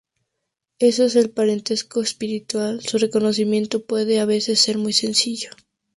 [0.79, 2.81] Eso es el parentesco espiritual…
[2.81, 5.51] Su reconocimiento puede a veces ser muy sencillo.